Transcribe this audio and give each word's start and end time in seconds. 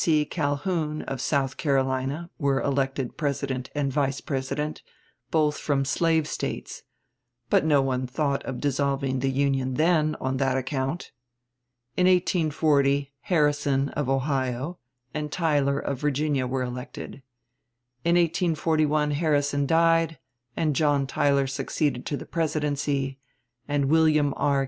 Calhoun, 0.31 1.03
of 1.03 1.21
South 1.21 1.57
Carolina, 1.57 2.31
were 2.39 2.59
elected 2.59 3.17
President 3.17 3.69
and 3.75 3.93
Vice 3.93 4.19
President, 4.19 4.81
both 5.29 5.59
from 5.59 5.85
slave 5.85 6.27
States; 6.27 6.81
but 7.51 7.63
no 7.63 7.83
one 7.83 8.07
thought 8.07 8.43
of 8.43 8.59
dissolving 8.59 9.19
the 9.19 9.29
Union 9.29 9.75
then 9.75 10.15
on 10.19 10.37
that 10.37 10.57
account. 10.57 11.11
In 11.95 12.07
1840 12.07 13.11
Harrison, 13.19 13.89
of 13.89 14.09
Ohio, 14.09 14.79
and 15.13 15.31
Tyler, 15.31 15.77
of 15.77 15.99
Virginia, 16.01 16.47
were 16.47 16.63
elected. 16.63 17.21
In 18.03 18.15
1841 18.15 19.11
Harrison 19.11 19.67
died 19.67 20.17
and 20.57 20.75
John 20.75 21.05
Tyler 21.05 21.45
succeeded 21.45 22.07
to 22.07 22.17
the 22.17 22.25
presidency, 22.25 23.19
and 23.67 23.85
William 23.85 24.33
R. 24.35 24.59